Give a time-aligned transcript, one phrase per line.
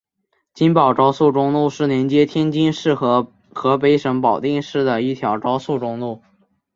[0.55, 6.23] 津保高速公路是连接天津市和河北省保定市的一条高速公路。